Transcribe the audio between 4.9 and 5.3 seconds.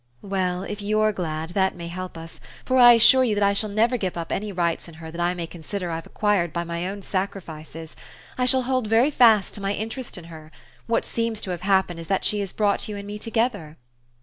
her that